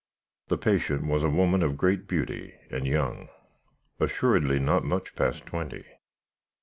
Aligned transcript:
"The 0.47 0.57
patient 0.57 1.05
was 1.05 1.23
a 1.23 1.29
woman 1.29 1.61
of 1.61 1.77
great 1.77 2.07
beauty, 2.07 2.55
and 2.71 2.87
young; 2.87 3.29
assuredly 3.99 4.57
not 4.57 4.83
much 4.83 5.13
past 5.13 5.45
twenty. 5.45 5.85